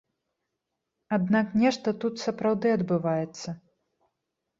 Аднак 1.17 1.47
нешта 1.63 1.93
тут 2.05 2.13
сапраўды 2.21 2.67
адбываецца. 2.79 3.49